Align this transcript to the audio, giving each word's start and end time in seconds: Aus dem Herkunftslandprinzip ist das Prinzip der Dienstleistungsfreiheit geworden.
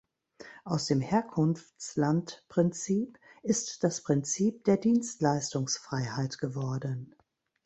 Aus 0.63 0.87
dem 0.87 0.99
Herkunftslandprinzip 0.99 3.19
ist 3.43 3.83
das 3.83 4.01
Prinzip 4.01 4.63
der 4.63 4.77
Dienstleistungsfreiheit 4.77 6.39
geworden. 6.39 7.13